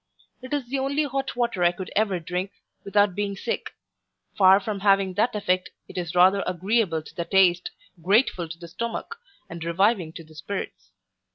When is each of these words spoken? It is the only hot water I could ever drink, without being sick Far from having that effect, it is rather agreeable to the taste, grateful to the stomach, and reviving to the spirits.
It 0.41 0.51
is 0.51 0.67
the 0.67 0.79
only 0.79 1.03
hot 1.03 1.35
water 1.35 1.63
I 1.63 1.71
could 1.71 1.91
ever 1.95 2.19
drink, 2.19 2.53
without 2.83 3.13
being 3.13 3.35
sick 3.37 3.75
Far 4.35 4.59
from 4.59 4.79
having 4.79 5.13
that 5.13 5.35
effect, 5.35 5.69
it 5.87 5.95
is 5.95 6.15
rather 6.15 6.43
agreeable 6.47 7.03
to 7.03 7.13
the 7.15 7.23
taste, 7.25 7.69
grateful 8.01 8.49
to 8.49 8.57
the 8.57 8.67
stomach, 8.67 9.17
and 9.47 9.63
reviving 9.63 10.11
to 10.13 10.23
the 10.23 10.33
spirits. 10.33 10.89